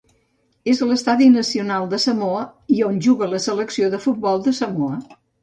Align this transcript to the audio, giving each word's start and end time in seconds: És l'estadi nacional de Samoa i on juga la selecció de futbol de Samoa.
És 0.71 0.79
l'estadi 0.91 1.27
nacional 1.33 1.85
de 1.91 1.99
Samoa 2.05 2.41
i 2.77 2.81
on 2.89 2.99
juga 3.09 3.29
la 3.35 3.43
selecció 3.45 3.93
de 3.93 4.01
futbol 4.09 4.43
de 4.51 4.57
Samoa. 4.63 4.99